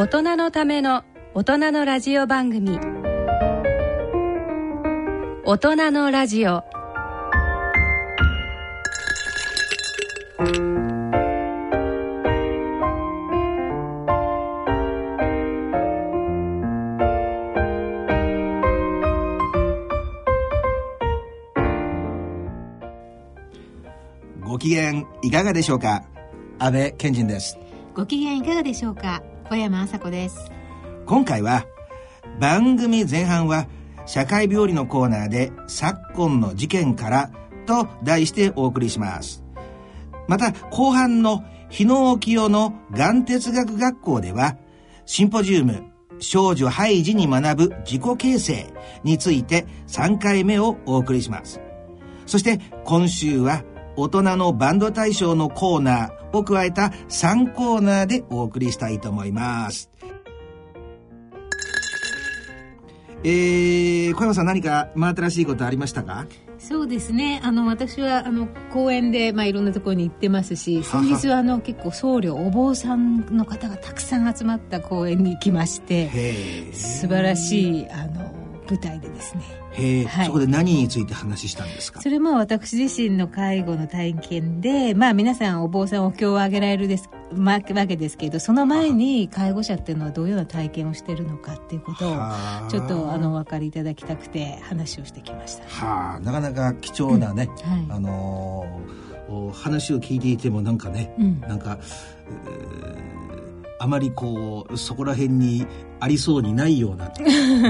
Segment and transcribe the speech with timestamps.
[0.00, 1.02] 大人のための
[1.34, 2.78] 大人のラジオ番組。
[5.44, 6.62] 大人のラジオ。
[24.44, 26.04] ご機嫌いかがでしょうか？
[26.60, 27.58] 安倍賢人です。
[27.96, 29.24] ご機嫌いかがでしょうか？
[29.48, 30.52] 小山麻子です。
[31.06, 31.64] 今回は
[32.38, 33.66] 番組前半は
[34.04, 37.30] 社会病理のコーナーで昨今の事件から
[37.64, 39.42] と題してお送りします。
[40.26, 44.58] また後半の日野沖代のがん哲学学校では
[45.06, 48.66] シンポジウム少女ハイジに学ぶ自己形成
[49.02, 51.58] について3回目をお送りします。
[52.26, 53.64] そして今週は
[54.00, 59.90] 大人のバンド大賞のコーナーを加えた3コーナーでお送りしたいと思います。
[63.24, 66.26] えー、小山さん何か真新しいことありましたか？
[66.60, 67.40] そうですね。
[67.42, 78.32] あの私はあの公園で、まあ、いろんなところに行ってますし先日はあの結構僧侶お坊さんの方がたくさん集まった公園に行きまして素晴らしいあの
[78.68, 79.42] 舞台でですね。
[79.72, 82.00] へえ、はい、そこで何について話したんですか？
[82.02, 92.16] それも私自身の介護の体験でまあ皆さんお坊さんお経をあげられるですわけですけどその前に介護者っていうのはどういうような体験をしてるのかっていうことを
[92.70, 95.64] ちょっとあのお分かりいただきたくて話をしてきました。
[95.68, 97.70] はあなかなか貴重なね、うん。
[97.70, 102.37] はい、あのー、話を聞いていてもなんかね、うん、なんか、えー
[103.78, 105.66] あまりこうそこら辺に
[106.00, 107.08] ありそうにないような、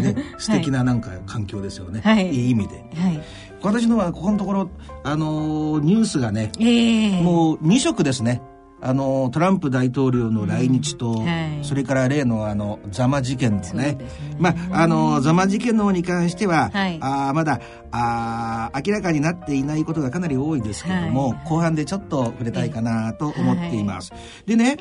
[0.01, 3.21] ね、 素敵ななんか環境ですよね、はい、いい意味で、はい、
[3.63, 4.71] 私のはここのところ
[5.05, 8.43] あのニュースがね、えー、もう2色ですね。
[8.81, 11.25] あのトランプ大統領の来日と、うん。
[11.25, 13.99] はい、それから例のあのザマ事件のね、ね、
[14.39, 17.61] まああのザマ事件の方に関しては、はい、あまだ
[17.91, 24.13] あ明らかになっていないことがかなり多いですけども、はい、後半でちょっと触れたいかなと思っています。
[24.47, 24.77] でね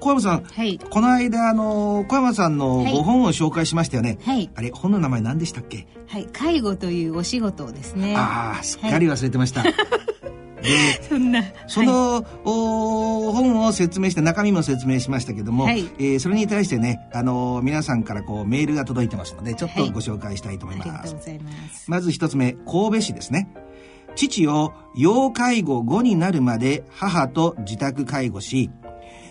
[0.00, 5.86] 小山さん、はい、この間あの小山さんのご本を紹介しましたよね、はい、あれ本の名前何でしたっけ？
[6.08, 6.26] はい。
[6.32, 8.14] 介護というお仕事ですね。
[8.16, 9.74] ああすっかり忘れてました、はい、
[10.62, 21.90] で そんなその、はい、お本を説明して中身も説明しましたけども、はい、えー、それに対してねあの皆さんからこうメールが届いてますのでちょっとご紹介したいと思います、はい、ありがとうございます。
[21.90, 23.48] まず一つ目神戸市ですね。
[24.16, 28.68] 父を要介護後になるまで母と自宅介護し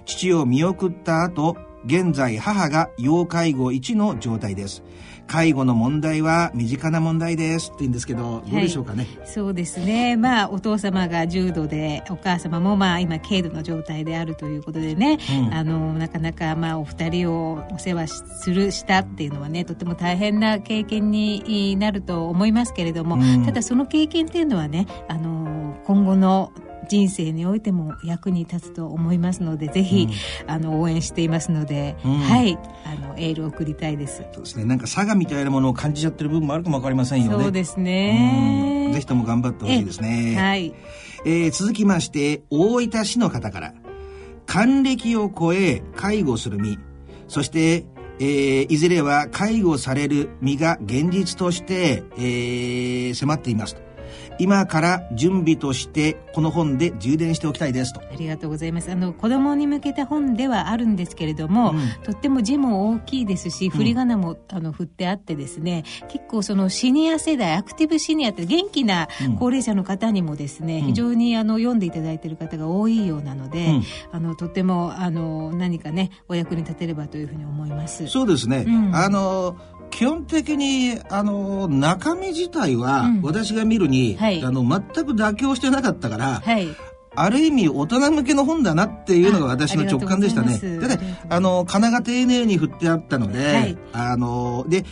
[0.10, 1.56] 父を見送った後、
[1.86, 4.84] 現在母が要介護1の状態です。
[5.28, 9.08] 介護の問題は身近な問題ですって言うんですけど、どうでしょうかね？
[9.20, 10.18] はい、そうですね。
[10.18, 26.52] まあ、お父様が重度で、お母様もまあ、今、軽度の状態であるということでね、うん、あの、なかなかまあ、お二人をお世話する、したっていうのはね、とても大変な経験になると思いますけれども、うん、ただその経験っていうのはね、あの、今後の
[26.88, 30.08] 人生においても役に立つと思いますのでぜひ、
[30.44, 32.58] うん、あの応援していますので、うん、はい。
[32.86, 34.24] あのエールを送りたいです。
[34.34, 34.66] そうですね。
[34.66, 37.44] なんか佐賀みたいなものを感じちゃってる部分もあるかもわかりませんよね。
[37.44, 38.92] そうですね。
[38.94, 40.36] ぜひとも頑張ってほしいですね。
[40.38, 40.74] はい、
[41.26, 43.74] えー、続きまして大分市の方から。
[44.46, 46.80] 還暦を超え介護する身。
[47.28, 47.86] そして
[48.22, 53.89] えー、いずれは介護される身が現実として、えー、迫っていますと。
[54.40, 58.00] 今から準備としてこの本で充電しておきたいですと。
[58.00, 58.92] ありがとうございます。
[58.92, 78.08] あの子供に向けた本ではあるんですけれども、うん、とっても字も大きいですし振り仮名も、うん、あの振ってあってですね結構そのシニア世代アクティブシニアって元気な高齢者の方にもですね、うん、非常にあの読んでいただいている方が多いようなので、あのとてもあの何かねお役に立てればというふうに思います。
[78.08, 79.58] そうですね、あの
[80.00, 86.70] 基本的にあの中身自体は、私が見るに、はい、あの全く妥協してなかったから、はい、
[87.18, 90.58] ある意味大人向けの本だなっていうのが私の直感でしたね。
[90.58, 94.86] でね、あの、金が丁寧に振ってあったので、はい、あの、で、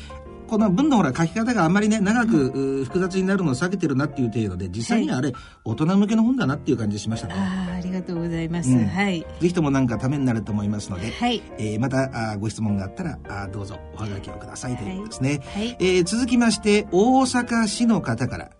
[0.47, 9.21] この文のほら書き方があんまりね長く、複雑になるのを避けてるなっていう程度で実際にはあれ、はい、大人向けの本だなっていう感じしましたねりがとうございます、うん、はい。
[9.21, 11.41] ぜひともなんかためになると思いますので、はい。
[11.57, 15.15] えー、またあご質問があったらあどうぞおはがきをくださいということで。
[15.15, 18.51] すね、はい、えー、続きまして大阪市の方から。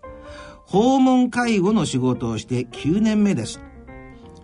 [0.68, 3.60] 訪問介護の仕事をして9年目です。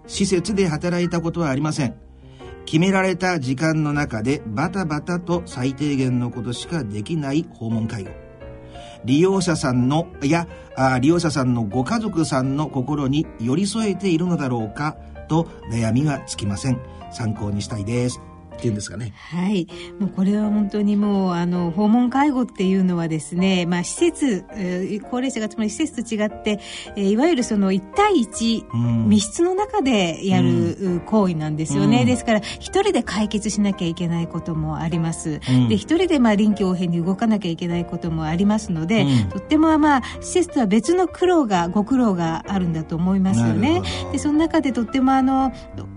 [0.07, 1.97] 施設で働いたことはありません。
[2.65, 8.24] 決められた時間の中でバタバタと最低限のことしかできない訪問介護。
[9.05, 10.49] 利用者さんの、いや、
[11.01, 14.97] 利用者さんのご家族さんの心に寄り添えているのだろうか
[15.29, 16.81] と悩みがつきません。
[17.13, 18.21] 参考にしたいです。
[18.65, 19.13] っていうんですかね。
[19.31, 19.67] はい。
[20.01, 24.45] もうこれは本当にもう、あの、訪問介護っていうのはですね、まあ、施設、
[25.11, 26.61] 高齢者がつまり施設と違って、
[26.97, 32.07] え、いわゆるその1対1、密室の中でやる行為なんですよね。
[32.07, 35.41] ですから、一人で解決しなきゃいけないこともあります。
[35.69, 43.83] で、一人でまあ臨機応変に動かなきゃいけないこともありますので、とってもまあ、施設とは別の苦労が、ご苦労があるんだと思いますよね。
[44.13, 45.53] で、その中でとってもあの、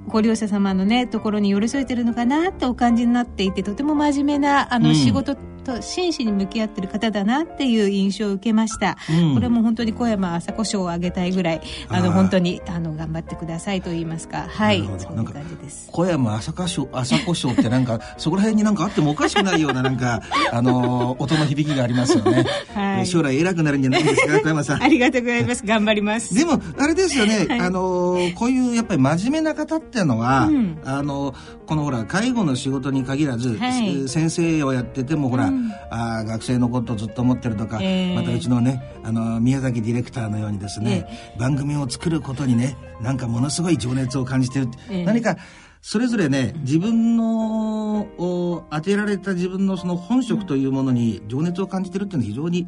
[0.07, 5.36] ご利用者様のね、ところに寄り添えてるのかなってお感じになっていて、とても真面目な、あの、仕事
[5.67, 14.47] と真摯に向き合ってる方だなっていう印象を受けました、うん、これも本当に小山朝子賞をあげたいぐらいあの本当にあの頑張ってくださいと言いますか。
[14.47, 15.89] はいそういう感じです。
[15.91, 20.21] 小山朝子賞朝子賞ってなんか そこら辺になんかあってもおかしくないようななんか
[20.51, 24.83] あの音の響きがありますよね、はい、将来偉くなるんじゃないですか 小山さん。
[24.83, 25.65] ありがとうございます。
[25.65, 26.33] 頑張ります。
[26.33, 31.33] でもあれですよね、はい、あのこういうやっぱり真面目な方っていうのは、うん、あの
[31.65, 35.56] このほら介護の仕事に限らず、はい、先生をやっててもほら、うん、
[35.89, 45.38] あ学生のことをずっと思ってるとか、えー、またうちのねあの宮崎ディレクターのようにですね、えー、番組を作ることにねなんかものすごい情熱を感じてる、えー、何か
[45.81, 52.68] それぞれね自分の当てられた自分のその本職というものに情熱を感じてるっていうのは非常に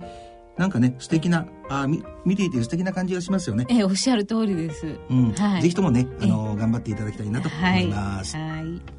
[0.58, 3.66] なんかね素敵なあみ見ていて素敵な感じがしますよね。
[3.70, 5.00] えおっしゃる通りです。
[5.10, 8.36] うん、はい、ぜひともねあの頑張っていただきたいなと思います。
[8.36, 8.99] はい、はい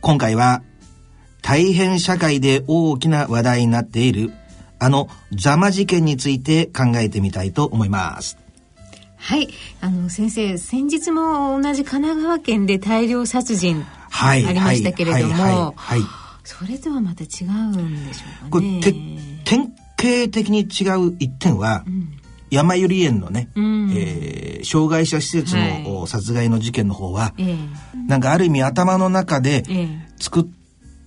[0.00, 0.62] 今回は
[1.42, 4.32] 大変社会で大きな話題になっている
[4.78, 8.38] あのザマ事件について考えてみたいと思います。
[9.16, 9.50] はい。
[9.82, 16.00] あの、先生、先日も同じ神奈川県で大量殺人ありましたけれども、はい。
[16.42, 18.80] それとはまた違うんでしょうかね。
[18.80, 18.92] これ、
[19.44, 22.19] 典型的に違う一点は、うん
[22.50, 27.68] 山百合園のね、うん、えー、障害者施設の、殺害の事件の方は、えー、
[28.08, 29.64] なんかある意味頭の中で
[30.18, 30.46] 作っ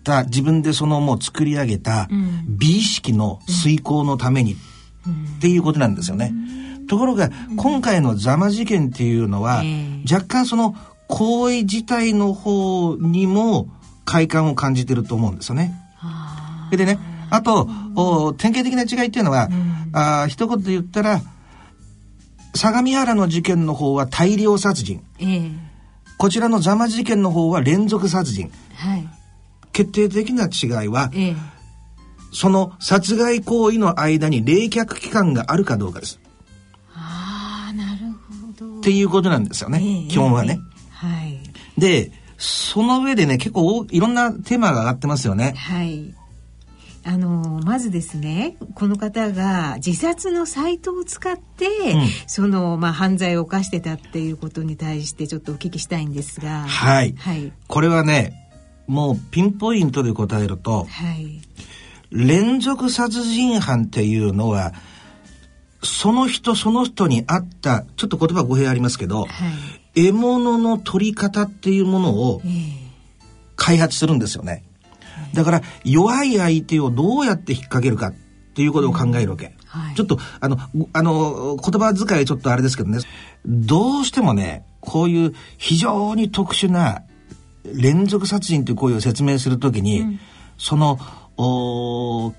[0.03, 2.07] た、自分でそのもう作り上げた
[2.47, 4.57] 美意識の遂行のためにっ
[5.41, 6.33] ていうことなんですよね。
[6.87, 9.63] ところが、今回のザマ事件っていうのは、
[10.09, 10.75] 若干その
[11.07, 13.67] 行為自体の方にも
[14.05, 15.73] 快感を感じてると思うんですよね。
[16.71, 16.97] でね、
[17.29, 21.21] あと、お典型的な違いっていうのは、うん、あ一言で言ったら、
[22.55, 25.03] 相模原の事件の方は大量殺人。
[25.19, 25.57] えー、
[26.17, 28.51] こちらのザマ事件の方は連続殺人。
[28.75, 29.07] はい、
[29.71, 31.35] 決定的な違いは、えー、
[32.31, 36.19] その殺害行為の間に冷却期間があるかどうかです。
[36.93, 38.79] ああ、なるほど。
[38.79, 39.79] っていうことなんですよね。
[39.81, 40.59] えー、基本はね。
[40.91, 41.39] はい。
[41.77, 45.53] で、その上でね、結構いろんなテーマが上がってますよね。
[45.57, 46.13] はい。
[47.05, 56.61] あのまずですねこの方が自殺のサイトを使って、うん、その、まあ、犯罪を犯してたっていうことに対してちょっとお聞きしたいんですが。
[56.61, 58.33] はい、はい、これはね
[58.87, 61.41] もうピンポイントで答えると、はい、
[62.11, 64.73] 連続殺人犯っていうのは
[65.81, 69.27] その人その人に合ったちょっと言葉語弊ありますけど、は
[69.95, 72.41] い、獲物の取り方っていうものを
[73.55, 74.63] 開発するんですよね。
[75.33, 78.13] だから弱い相手をどうやって引っ掛けるかっ
[78.55, 79.55] ていうことを考えるわけ。
[79.65, 80.57] はい、ちょっと、あの、
[80.93, 82.99] あの、言葉遣いちょっとあれですけどね、
[83.45, 87.01] どうしてもね、こういう非常に特殊な
[87.65, 90.19] 連続殺人という行為を説明するときに、うん、
[90.57, 90.99] その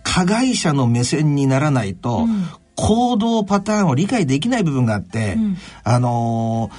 [0.02, 2.44] 加害者の目線にならないと、うん、
[2.76, 6.70] 行動パターンを理解できない部分があって、うん、あの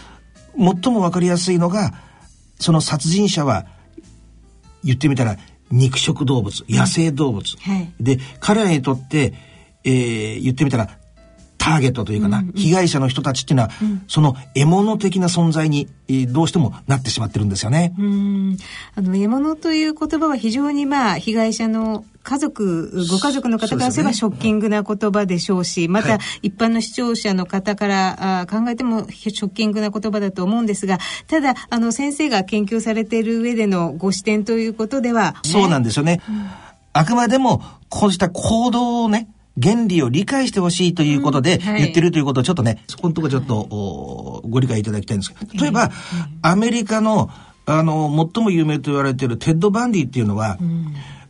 [0.57, 1.93] ー、最もわかりやすいのが
[2.59, 3.65] その殺人者は
[4.83, 5.37] 言ってみたら
[5.75, 9.33] 肉食動物野生動物、はい、で彼らにとって、
[9.83, 10.89] えー、言ってみたら
[11.57, 17.95] ターゲットというかな、うんうん、被害者の人たちっていうのは、うん、その獲物的な存在に、えー、どうしてもなってしまってるんですよね。
[17.97, 18.57] うん。
[18.95, 36.21] あの獲物という言葉は非常にまあ被害者の家族、ご家族の方からすればショッキングな言葉でしょうし、また一般の視聴者の方からあ考えてもショッキングな言葉だと思うんですが、ただ、あの先生が研究されている上でのご視点ということでは、ね、そうなんですよね。
[36.27, 36.49] うん、
[36.93, 39.29] あくまでもこうした行動をね、
[39.61, 45.91] 原理を理解してほしいということで言ってるということをちょっとね、そこのところちょっと、ご理解いただきたいんですけど、例えば、
[46.41, 47.29] アメリカの、
[47.67, 50.57] あの、最も有名と言われているテッド・バンディっていうのは、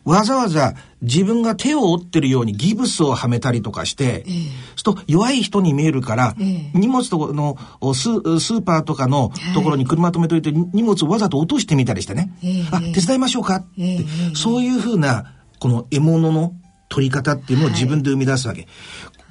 [0.06, 7.58] わざわざ自分が手を折ってるようにギブスをはめたりとかして、えー、と弱い人に見えるから、えー、荷物とこの
[7.94, 8.04] ス
[8.40, 16.54] スーパーとかのところに車止めといて、荷物をわざと落としてみたりしてね、えー、あ、手伝いましょうかって、そういうふうな、この獲物の
[16.88, 18.62] 取り方っていうのを自分で生み出すわけ。
[18.62, 18.70] はい、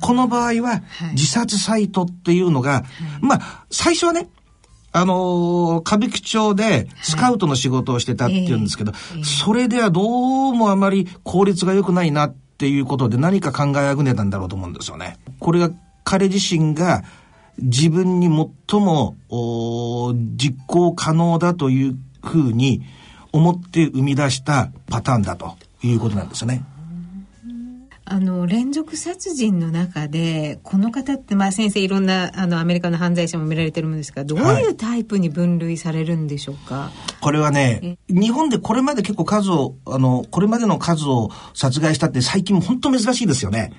[0.01, 2.85] この場合は、自殺サイトっていうのが、はい、
[3.21, 4.29] まあ、最初はね、
[4.97, 15.19] あのー、歌舞伎町でスカウトの仕事をしてたっていうんですけど、はいえー、それではどうもあまり効率が良くないなっていうことで何か考えあぐねたんだろうと思うんですよね。
[15.41, 15.71] これが
[16.05, 17.03] 彼自身が
[17.59, 18.29] 自分に
[18.69, 19.17] 最も
[20.37, 22.83] 実行可能だというふうに
[23.33, 26.65] 思って生み出したパターンだということなんですよね。
[28.07, 43.73] あの連続殺人の中でこの方って、まあ、先生いろんなあのアメリカの犯罪者も見られてるんですがどういうタイプに分類されるんでしょうか、はい、これはね日本でこれまで結構数をあのこれまでの数を殺害したって最近本当珍しいですよね。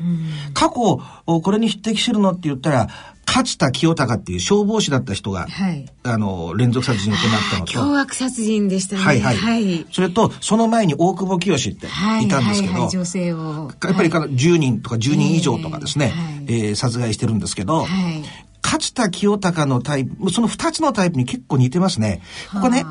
[0.53, 1.01] 過去
[1.41, 2.87] これに匹敵するのって言ったら
[3.27, 7.73] 勝田清隆っていう消防士だった人が、はい、あの、連続殺人を行ったのと。
[7.73, 9.01] 凶悪殺人でしたね。
[9.01, 9.37] はいはい。
[9.37, 13.71] はい、それと、その前に大久保清っていたんですけど、はいはい、女性を。
[13.83, 16.13] やっぱり10人とか10人以上とかですね、
[16.47, 18.23] えー、えー、殺害してるんですけど、はい、
[18.63, 22.21] 勝田清隆のタイプ、その2つのタイプに結構似てますね。
[22.53, 22.85] ここね、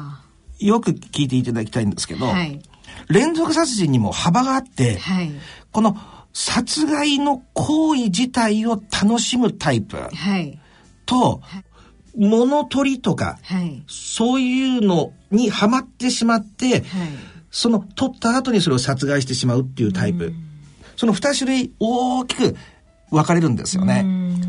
[0.58, 2.60] よく聞いていただきたいんですけど、はい、
[3.08, 5.32] 連続殺人にも幅があって、はい、
[5.72, 5.96] この
[6.34, 9.96] 殺害の行為自体を楽しむタイプ。
[11.06, 11.64] と、はい、
[12.18, 16.82] 物取りとか、はい、そういうのにはまってしまって、はい、
[17.50, 20.32] その取った後にそれを殺害してしまうっていうタイプ。
[20.96, 22.56] その二種類大きく
[23.10, 24.04] 分かれるんですよね。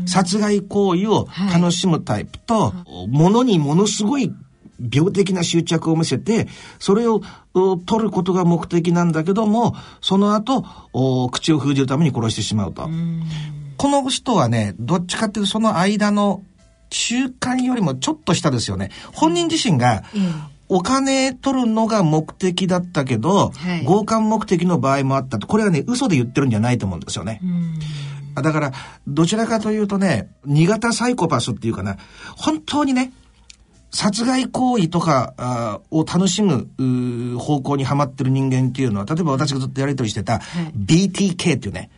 [0.06, 2.74] 殺害行為を楽しむタイプと、
[3.08, 4.32] 物にものすごい
[4.78, 7.22] 病的な執着を見せて、それを
[7.54, 10.64] 取ることが目的なんだけども、その後、
[11.30, 12.88] 口を封じるために殺してしまうと。
[13.76, 16.42] この人はね、どっちかっていうとその間の
[16.90, 18.90] 中間よりもちょっと下ですよね。
[19.12, 20.04] 本人自身が、
[20.68, 25.46] お金取るのが目的だったけど、はい、強姦目的の場合もあったと。
[25.46, 27.40] これはね、嘘で言ってるんじゃないと思うんですよね。
[28.34, 28.72] だから、
[29.06, 31.96] どちらかというとね、新型サイコパスっていうかな、
[32.36, 33.12] 本当にね、
[33.90, 36.68] 殺害行為とかを楽しむ
[37.38, 40.40] 方向にはまってる人間っていうのは、例えば私がずっとやりとりしてた
[40.76, 41.90] BTK っていうね、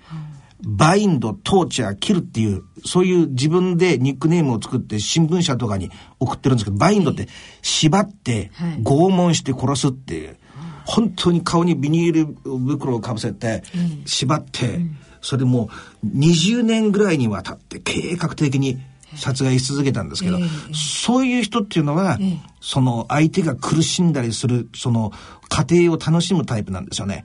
[0.63, 7.29] バインド、トーチャー、キルっていう、そういう自分でニックネームを作って新聞社とかに送ってるんですけど、バインドって
[7.63, 8.51] 縛って、
[8.83, 10.37] 拷問して殺すっていう、
[10.85, 13.63] 本当に顔にビニール袋をかぶせて、
[14.05, 14.81] 縛って、
[15.21, 15.69] それでも
[16.05, 18.79] う20年ぐらいにわたって計画的に
[19.17, 25.13] 殺害し続けたんですけど、えー、そういう人っていうのは、えー、その相手が苦しんだりする、その
[25.49, 27.25] 過程を楽しむタイプなんですよね。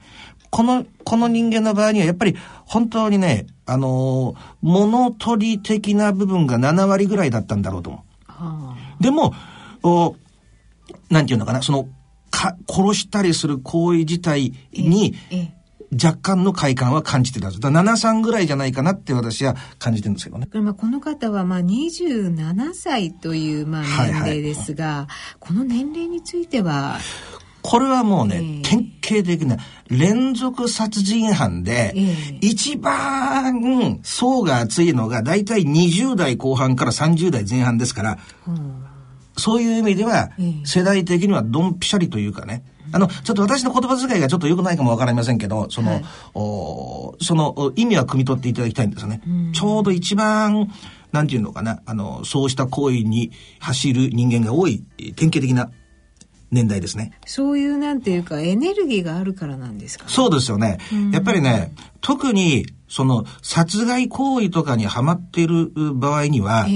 [0.49, 2.35] この、この人間の場合にはやっぱり
[2.65, 8.03] 本当にね、あのー、物取り的な部分が7割ぐらいだったんだろうと思
[8.99, 9.03] う。
[9.03, 9.33] でも、
[9.83, 10.15] お
[11.09, 11.87] なんていうのかな、その、
[12.29, 15.62] か、殺したりする行為自体に、えー
[16.01, 17.61] 若干の快感は感じてたんです。
[17.61, 20.47] だから7、3ぐらいじゃないかなって私は感じてるんですけどね。
[20.53, 26.99] まあこの方はまあ27歳というまあ年齢ですが、はいはい、この年齢については、
[27.63, 29.57] これはもうね、えー、典型的な
[29.87, 38.51] 連続殺人犯で、えー、一番層が厚いのが大体20代後半から30代前半ですから、う。
[38.51, 38.85] ん、
[39.37, 40.31] そういう意味では、
[40.65, 49.21] 世代的にはドンピシャリというかね、あの、ちょっと私の言葉遣いがちょっと良くないかもわかりませんけど、その、はい、おその意味は汲み取っていただきたいんですよね。
[49.53, 50.71] ちょうど一番、
[51.11, 54.83] なんていうのかな、あの、そうした行為に走る人間が多い、
[55.15, 55.71] 典型的な
[56.53, 57.11] 年代ですね。
[57.25, 60.77] そういうなんていうかエネルギーがあるからなんですか、ね、そうですよね。
[61.11, 66.67] やっぱりね、特にその殺害行為とかにはまっている場合には、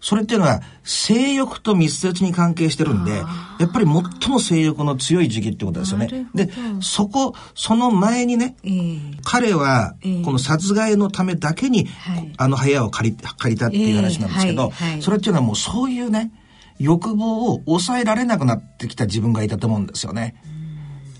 [0.00, 3.86] それっていうのは性欲と密接に関係してるんで、やっぱり
[4.20, 6.08] 最も性欲の強い時期ってことですよね。
[6.34, 6.50] で、
[6.80, 11.88] そこ、その前にね、えー、彼はこの殺害のためだけに、
[12.36, 16.30] あの部屋を借り借りたっていう話なんですけど、えーはいはい、それっていうのはもうそういうね、
[16.78, 20.36] 欲望を抑えられなくなってきた自分がいたと思うんですよね。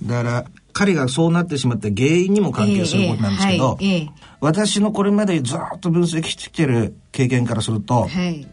[0.05, 8.47] だから、彼がそうなってしまった原因にも関係することなんですけど、えーはい、私のこれまでずっと分析してきてる経験からすると、はい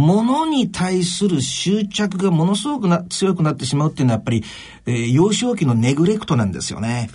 [0.00, 4.44] 物に対する執着がものすごくな強くなってしまうっていうのはやっぱり、
[4.86, 7.10] えー、幼少期のネグレクトなんですよね。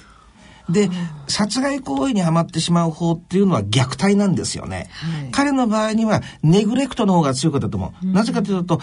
[0.69, 0.89] で、
[1.27, 4.89] 殺害行為にはまってしまう方っていうのは虐待なんですよね。
[4.93, 8.05] はい、彼の場合にはネグレクトの方が強かったと思う。
[8.07, 8.81] うん、なぜかというと、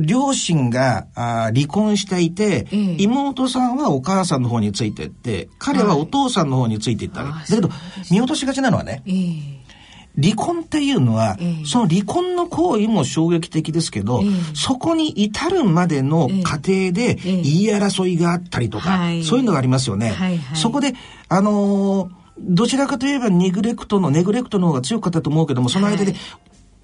[0.00, 7.70] 両親があ離婚していて、えー、妹さんはお母さんの方についていって、彼はお父さんの方についていったわけ、はい、だけど、
[8.10, 9.57] 見落としがちなのはね、えー
[10.20, 20.10] 離婚っていうのは、えー、その離婚の行為も衝撃的ですけど、えー、そこに至るまでの過程で言い争いがあったりとか、えー、そういうのがありますよね。
[20.10, 20.94] はいはい、そこで、
[21.28, 22.10] あのー、
[22.40, 26.14] どちらかといえばネグレクトの、ネグレクトの方が強かったと思うけども、その間で、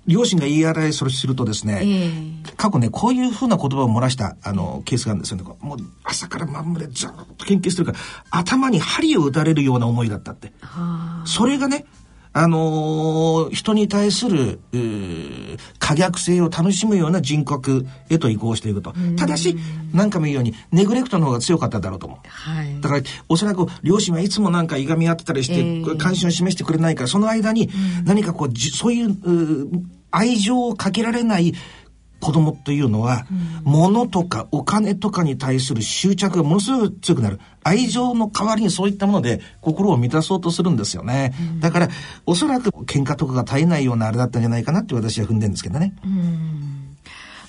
[0.07, 5.45] 両親が言い争いそれするとですね、えー、過去ね、こういうふうな言葉を漏らした、あの、ケースがあるんですよね。
[5.61, 7.99] もう朝から晩までずっと研究してるから、
[8.31, 10.53] 頭に針を打たれるような思いだったって。
[11.25, 11.87] それがね、
[12.37, 14.59] あのー、人に対する、
[15.79, 18.93] 可逆性を楽しむような人格へと移行していくと。
[19.17, 19.57] ただし、
[19.93, 22.19] 何かも言うように、ネグレクトの方が強かっただろうと思う。
[22.29, 27.71] はい、だから、おそらく両親はいつもなんかいがみ合ってたりして、えー、関心を示してくれないから、その間に
[28.05, 29.17] 何かこう、そういう、
[30.11, 31.55] 愛情をかけられない
[32.25, 37.38] 子供っていうのは、うん、物とかお金とかに対する執着がものすごく強くなる。
[37.62, 41.35] 愛情の代わりにそういったもので心を満たそうとするんですよね。
[41.38, 41.88] うん、だから、
[42.25, 45.94] おそらく喧嘩とかが絶えないようなあれだったんじゃないかなって私は踏んでるんですけどね。
[46.03, 46.96] うん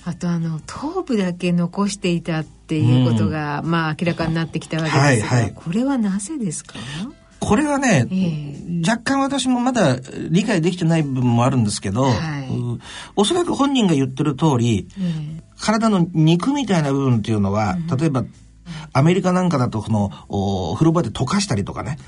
[0.04, 6.74] あとあの頭部だけ残していたっていうことが、うん、まあ明らかになってきたわけですが、はいはい、これはなぜですか？
[7.46, 9.98] これはね、えー、若干私もまだ
[10.30, 12.48] 理解できてない部分もあるんですけど、はい、
[13.14, 18.24] おそらく本人が言ってる通り、えー、体の肉みたいな部分っていうのは、うん、例えば
[18.92, 21.98] アメリカなんかだとこの風呂場で溶かしたりとかね、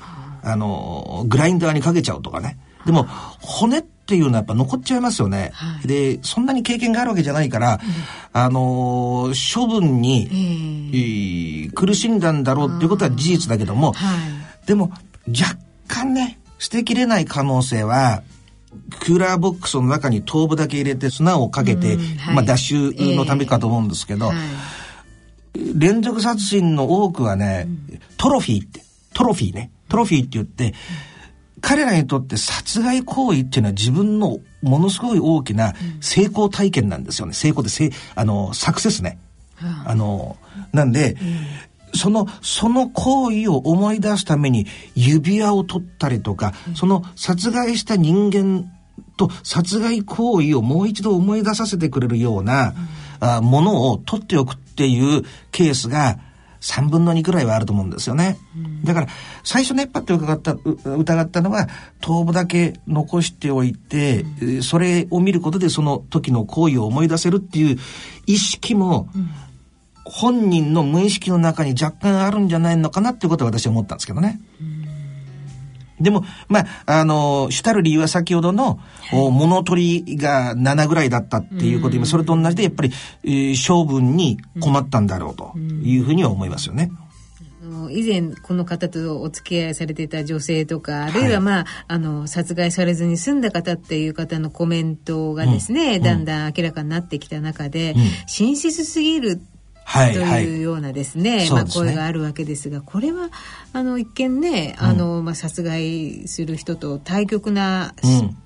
[0.43, 2.59] あのグラインダーにかけちゃうとかね。
[2.85, 3.05] でも
[3.39, 5.51] 骨っていうのはやっぱ残っちゃいますよね。
[5.53, 7.79] はい、でそんなに経験があるわけじゃないから、うん、
[8.33, 14.17] あの処分に、えー、苦しんだんだろうっていうことは事実だけども、は
[14.63, 14.91] い、でも
[15.27, 18.23] 若干ね、捨てきれない可能性は、
[18.99, 27.67] クーラーボックスの中に頭部だけ入れて砂をかけて、はい、まあ脱臭のためかと思うんですけど、えーはい、連続殺人の多くはね、
[28.17, 28.81] トロフィーって、
[29.13, 30.73] トロフィーね、トロフィーって言って、
[31.61, 37.33] 彼らにとって殺害行為っていうのは自分のものすごい大きな成功体験なんですよね。
[37.33, 39.19] 成功で、せあの、サクセスね。
[39.85, 39.93] あ。
[39.95, 40.37] の、
[40.71, 41.17] なんで、
[41.93, 48.71] その、その行為を思い出すために指輪を取ったりとか、その殺害した人間
[49.17, 52.73] と殺害行為をもう一度思い出させてくれるような、
[53.21, 56.19] うん、あものを取っておくっていうケースが
[56.61, 58.37] 3分の2くらいはあると思うんですよね。
[58.55, 59.07] うん、だから
[59.43, 61.67] 最初熱波って伺った疑ったのは
[62.01, 67.77] 頭部だけ残しておいて、うん、それを見ることでその時の行為を思い出せるっていう
[68.25, 69.29] 意識も、うん
[70.09, 74.39] 本人の無意識の中に若干あるんじゃないのかなっていうことは私は思ったんですけどね。
[75.99, 78.79] でも、まあ、あの、主たる理由は先ほどの、
[79.11, 82.91] 物取りが7ぐらいだったっていうことで、それと同じで、やっぱり、
[83.23, 86.89] えー、性分に困ったんだろうというふうには思いますよね。
[87.91, 99.41] 以前この方とお付き合いされていた女性とかあるいはまあはい、あの殺害されずに済んだ方っていう方のコメントがですね、うん、だんだん明らかになってきた中で、うん、親切すぎる
[99.89, 103.29] はい、というようなですね、はい、まあ、声があるわけですがこれは
[103.73, 107.93] あの一見ね、あのまあ、殺害する人と対極な、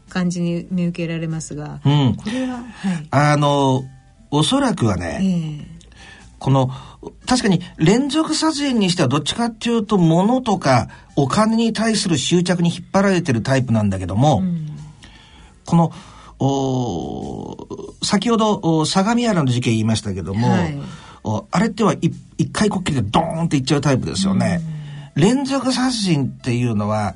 [0.09, 3.83] 感じに見受けられますが、うん、これは、はい、あの
[4.29, 5.87] おそらくはね、えー、
[6.37, 6.69] この
[7.25, 14.77] 確かに連続殺人にしてはどっちかっていうと物とかお金に対する執着に引っ張られてるタイプなんだけども、うん、
[15.65, 15.91] この
[16.39, 24.61] お先ほど相模原の事件言いましたけども、はいあれっては一回こっきりでドーンっていっちゃうタイプですよね。
[25.15, 27.15] 連続殺人っていうのは、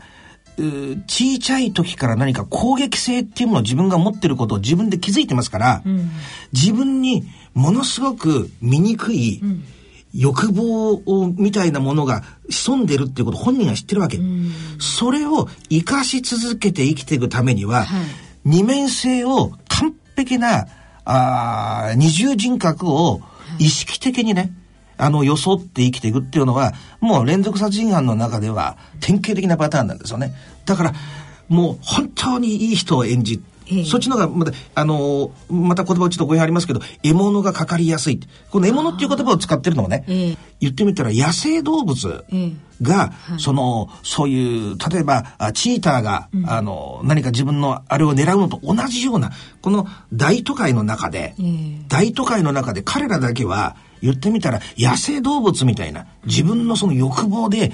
[0.58, 6.10] 小さい時から何か攻撃性っていうものを自分が持ってることを自分で気づいてますから、うん、
[6.52, 9.42] 自分にものすごく醜い、
[10.14, 14.18] 欲望みたいなものが潜んでるっていうことを本人が知ってるわけ。
[14.18, 18.06] うん、それを生かし続けて生きていくためには、はい、
[18.46, 20.68] 二面性を完璧な
[21.06, 23.22] あ二重人格を
[23.60, 24.52] 意識的にね、
[24.98, 30.34] あの、装って生きていくっていうのは、もう連続殺人犯の中では典型的なパターンなんですよね。
[30.66, 30.94] だから、
[31.48, 38.20] もう本当にいい人を演じえそっちのがまた、あのー、また言葉ちょっと語弊ありますけど、獲物がかかりやすい。
[38.50, 42.26] この獲物っていう言葉を使ってるのもね、え言ってみたら野生動物
[42.82, 51.36] が、はい、その、そういう、例えば、チーターが、うん、あの、何か自分のあれを狙うのと同じような、この大都会の中で、
[51.88, 57.72] 大都会の中で彼らだけは、言ってみたら野生動物みたいな自分のその欲望で、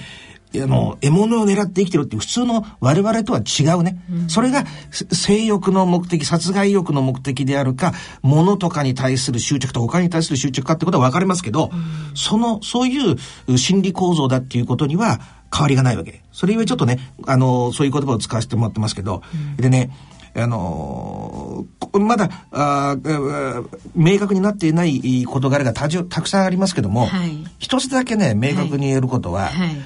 [0.62, 4.04] あの、獲物を狙って生きてるっていう普通の我々とは違うね。
[4.12, 15.20] うん、それが性欲の目的、殺害欲の目的であるか、物とかに対する執着と他に対する執着かってことは分かりますけど、うん、その、そういう心理構造だっていうことには
[15.54, 16.22] 変わりがないわけ。
[16.32, 19.92] それゆえちょっとね、あの、そういう言葉を使わせてもらってますけど、うん、でね、
[20.36, 22.98] あのー、まだあ
[23.96, 29.68] 明確になっていない事柄がたたくさんありますけども、はい、一つだけね明確に言えることは、はい。
[29.68, 29.78] はい、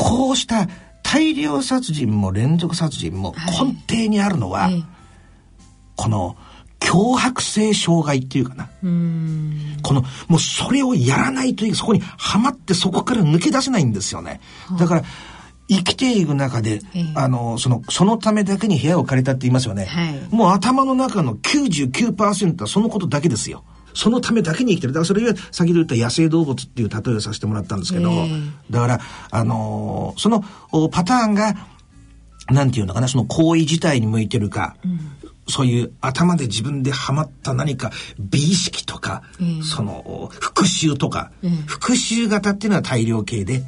[0.00, 0.66] こうした
[1.02, 4.70] 大量殺人も連続殺人も根底にあるのは、
[5.94, 6.36] この
[6.80, 8.70] 脅迫性障害っていうかな。
[9.82, 14.40] この、もうそれをやらないといそこにはまってそこから抜け出せないんですよね。
[14.78, 15.02] だから、
[15.68, 19.84] 生きていく中で、えー、あの、その、そのためだけに部屋を借りたって言いますよね。
[19.84, 23.62] はい、もう頭の中の99%はそのことだけですよ。
[23.94, 24.92] そのためだけに生きてる。
[24.92, 29.00] だからそれは先ほど言った野生動物っていう例えをさせてもらったんですけど、えー、だから、
[29.30, 30.42] あのー、その
[30.88, 31.54] パターンが、
[32.50, 34.98] なんていうのかな、その行為自体に向いてるか、うん、
[35.48, 43.62] そういう頭で自分でハマった何か美意識とか、えー、その復讐とか、えー、復讐型っていうのは大量系で、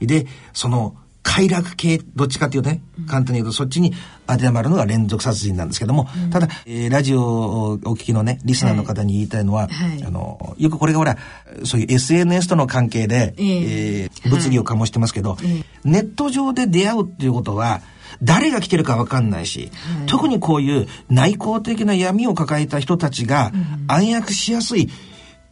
[0.00, 3.92] うん、で、その快楽系、どっちかっていうとね、簡単に言うとそっちに
[4.28, 11.18] 当てはまるのが連続殺人なんですけども、うん、ただ、えー、ラジオをお聞きのね、リスナーの方に言いたいのは、はい、あの、よくこれがほら、
[11.64, 17.82] そういう SNS との関係で、えー、えー、物議を醸してますけど、はい、ネット上で出会うっていうことは、
[18.22, 23.52] 誰が来てるかわかんないし、はい、特にこういう内向的な闇を抱えた人たちが
[23.88, 24.88] 暗躍しやすい、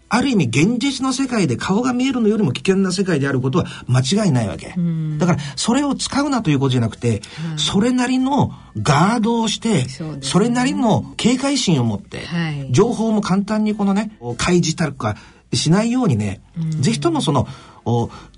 [0.09, 4.75] ある意味現実の世界で顔が見えるのよりも危険な世界であることは間違いないわけ。
[5.19, 7.23] だからそれを使うなということじゃなくて、
[7.57, 9.87] それなりのガードをして、
[10.21, 12.23] それなりの警戒心を持って、
[12.71, 15.17] 情報も簡単にこのね、開示たるか
[15.53, 16.43] しないようにね、
[16.81, 17.49] ぜひともその、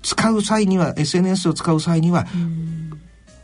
[0.01, 2.25] 使う際には、SNS を使う際には、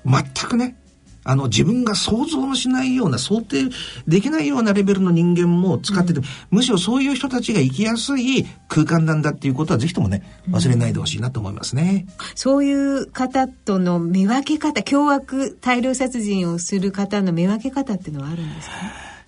[0.06, 0.76] 全くね、
[1.24, 3.70] あの、自分が想像もしないような、想定
[4.08, 12.14] できないようなレベルの人間も使ってて、うん、むしろそういう人たちが生きやすい空間なんだっていうことは、ぜひともね、忘れないでほしいなと思いますね、うん。
[12.36, 18.76] そういう方との見分け方、凶悪大量殺人をする方の見分け方っていうのはあるんですか？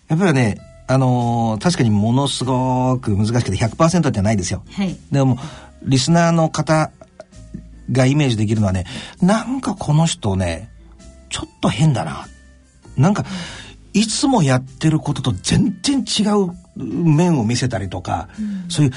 [0.09, 4.63] やっぱりね、あのー、確かにものすごく難しくて100%じゃないですよ。
[4.71, 4.95] はい。
[5.11, 5.39] でも、
[5.83, 6.91] リスナーの方
[7.91, 8.85] がイメージできるのはね、
[9.21, 10.69] なんかこの人ね、
[11.35, 12.27] ちょっと変だな。
[12.95, 13.25] なんか、
[13.91, 18.91] いつもやってることと全然違う面を見せたりとか、うん、そういう、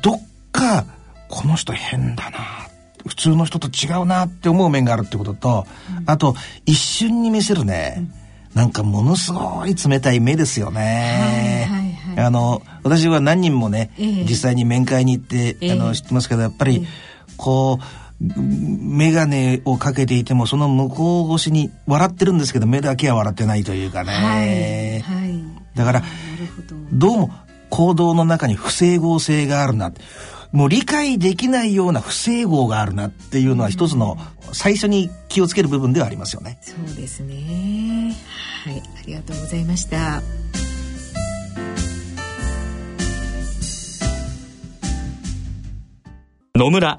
[0.00, 0.86] どっか、
[1.28, 2.38] この人変だな。
[3.06, 5.66] 普通の人と違うなって思う面があるってことと、
[5.98, 8.08] うん、あと、一瞬に見せるね、
[8.54, 11.66] うん、なんかものすごい冷たい目ですよね。
[11.68, 16.86] はいはいはい、あの、私は何人もね、えー、実際に面会に行って、えー、あの、知ってますけど、やっぱり、
[17.36, 25.00] こう、眼鏡をかけていてもその向こう越しに笑ってるんですけど目だけは笑ってないというかね、はい。
[25.00, 26.02] はい、だから
[26.92, 27.14] ど。
[27.14, 27.30] うも
[27.72, 29.92] 行動の中に不整合性があるな
[30.52, 34.18] もう理解できないような不整合があるなっていうのは一つの
[34.52, 36.58] 最初に気をつける部分ではありますよね。
[36.60, 38.14] そうですね。
[38.64, 40.22] はい、ありがとうございました。
[46.54, 46.98] 野村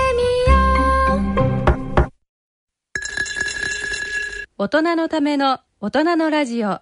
[4.63, 6.81] 大人のための大人のラジオ。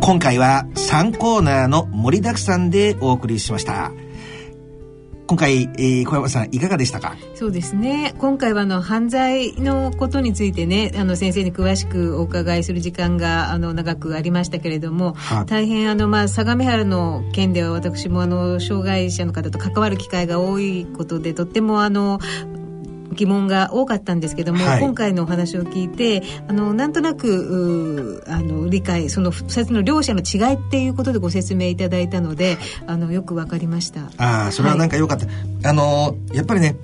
[0.00, 3.92] 今回は3コーナーの盛りだくさんでお送りしました。
[5.26, 7.14] 今回、えー、小山さんいかがでしたか？
[7.34, 22.18] そうですね今回はあの犯罪のことについてねあの先生に詳しくお伺いする時間があの長くありましたけれども、は大変あの、まあ、相模原の件では私もあの障害者の方と関わる機会が多いことでとってもあの
[23.12, 34.10] 疑問が多かったんですけども、はい、今回のお話を聞いてあのなんとなくあの理解その2つの両者の違いっていうことでご説明いただいたのであのよくわかりました。
[34.18, 36.76] ああそれはなんかよかった、はい、あのやっぱりね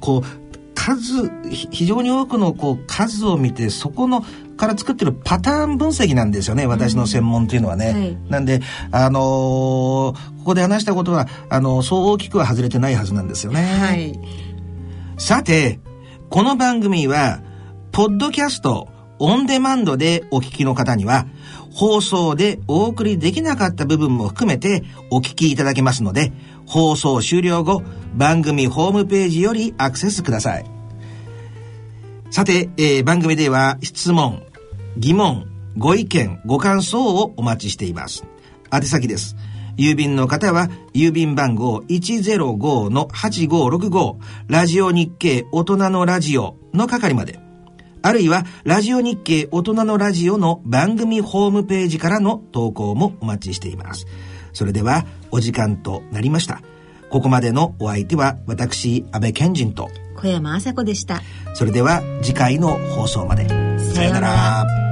[0.00, 0.42] こう
[0.74, 4.24] 数非常に多くのこう数を見てそこの
[4.56, 8.00] から作ってるパターン分析なんですよね私の専門っていうのはね、うん。
[8.00, 13.62] はい、なんであのー、ここで話したことはあのー、そう大きくは外れてないはずなんですよね。
[13.62, 14.18] はい
[15.22, 15.78] さて、
[16.30, 17.42] この番組は、
[17.92, 18.88] ポッドキャスト、
[19.20, 21.26] オンデマンドでお聞きの方には、
[21.72, 26.32] 放送でお送りできなかった部分も含めてお聞きいただけますので、
[26.66, 27.84] 放送終了後、
[28.16, 30.64] 番組ホームページよりアクセスください。
[32.32, 34.42] さて、えー、番組では質問、
[34.96, 35.46] 疑問、
[35.78, 38.24] ご意見、ご感想をお待ちしています。
[38.72, 39.36] 宛先です。
[39.76, 44.16] 郵便の方は、郵便番号105-8565、
[44.48, 47.40] ラジオ日経大人のラジオの係まで。
[48.02, 54.06] あるいは、ラジオ日経大人のラジオの番組ホームページからの投稿もお待ちしています。
[54.52, 56.60] それでは、お時間となりました。
[57.10, 61.22] ここまでのお相手は、私、安倍賢人と、小山麻子でした。
[61.54, 63.48] それでは、次回の放送まで。
[63.78, 64.91] さようなら。